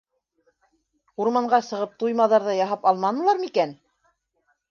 [1.25, 3.77] Урманға сығып туй-маҙар ҙа яһап алманылар микән?